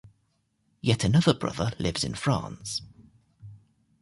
Yet 0.81 1.03
another 1.03 1.35
brother 1.35 1.73
lives 1.77 2.03
in 2.03 2.15
France. 2.15 2.81